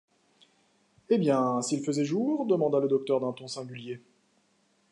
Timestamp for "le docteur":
2.79-3.19